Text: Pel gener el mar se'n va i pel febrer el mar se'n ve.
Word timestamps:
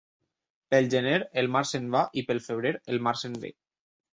Pel 0.73 0.87
gener 0.93 1.17
el 1.43 1.51
mar 1.57 1.63
se'n 1.73 1.87
va 1.97 2.03
i 2.23 2.25
pel 2.31 2.43
febrer 2.49 2.75
el 2.95 3.07
mar 3.09 3.17
se'n 3.25 3.41
ve. 3.45 3.57